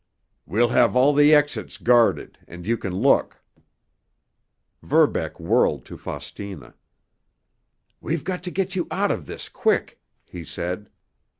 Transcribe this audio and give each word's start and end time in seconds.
"We'll 0.47 0.69
have 0.69 0.95
all 0.95 1.13
the 1.13 1.31
exits 1.35 1.77
guarded, 1.77 2.39
and 2.47 2.65
you 2.65 2.75
can 2.75 2.91
look——" 2.91 3.37
Verbeck 4.81 5.39
whirled 5.39 5.85
to 5.85 5.95
Faustina. 5.95 6.73
"We've 7.99 8.23
got 8.23 8.41
to 8.45 8.49
get 8.49 8.75
out 8.89 9.11
of 9.11 9.27
this 9.27 9.47
quick!" 9.47 10.01
he 10.25 10.43
said. 10.43 10.89